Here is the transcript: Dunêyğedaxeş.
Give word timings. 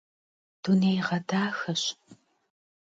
Dunêyğedaxeş. 0.63 1.83